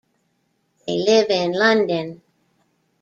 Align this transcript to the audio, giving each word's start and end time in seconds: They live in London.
They 0.87 0.97
live 0.97 1.29
in 1.29 1.51
London. 1.51 2.23